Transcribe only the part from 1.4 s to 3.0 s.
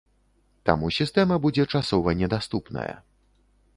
будзе часова недаступная.